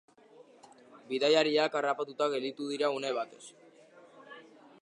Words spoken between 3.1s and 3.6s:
batez.